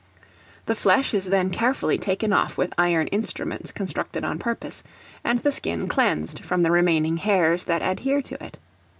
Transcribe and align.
The 0.65 0.73
flesh 0.73 1.13
is 1.13 1.25
then 1.27 1.51
carefully 1.51 1.99
taken 1.99 2.33
off 2.33 2.57
with 2.57 2.73
iron 2.75 3.05
instruments 3.09 3.71
constructed 3.71 4.23
on 4.25 4.39
purpose, 4.39 4.81
and 5.23 5.37
the 5.43 5.51
skin 5.51 5.87
cleansed 5.87 6.43
from 6.43 6.63
the 6.63 6.71
remaining 6.71 7.17
hairs 7.17 7.65
that 7.65 7.83
adhere 7.83 8.23
to 8.23 8.43
it. 8.43 8.57